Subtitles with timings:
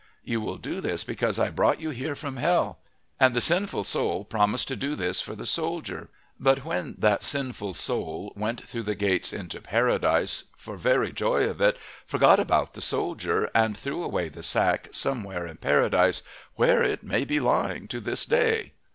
[0.23, 2.79] You will do this because I brought you here from hell."
[3.19, 6.09] And the sinful soul promised to do this for the soldier.
[6.39, 11.77] But when that sinful soul went through the gates into Paradise, for very joy it
[12.07, 16.23] forgot about the soldier, and threw away the sack somewhere in Paradise,
[16.55, 18.73] where it may be lying to this day.